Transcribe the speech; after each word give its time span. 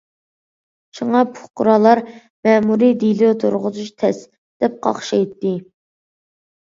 شۇڭا، 0.99 1.19
پۇقرالار‹‹ 1.39 2.01
مەمۇرىي 2.49 2.95
دېلو 3.05 3.31
تۇرغۇزۇش 3.45 3.95
تەس›› 4.05 4.23
دەپ 4.65 4.83
قاقشايتتى. 4.87 5.53